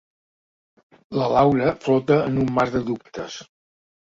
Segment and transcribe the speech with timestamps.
[1.19, 3.39] La Laura flota en un mar de dubtes.